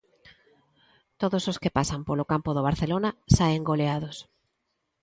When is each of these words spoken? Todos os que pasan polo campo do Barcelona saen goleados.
Todos 1.21 1.43
os 1.51 1.57
que 1.61 1.75
pasan 1.77 2.01
polo 2.07 2.27
campo 2.31 2.49
do 2.53 2.65
Barcelona 2.69 3.09
saen 3.35 3.61
goleados. 3.69 4.17